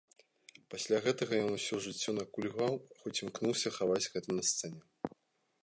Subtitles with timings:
[0.73, 4.81] Пасля гэтага ён усё жыццё накульгваў, хоць імкнуўся хаваць гэта на сцэне.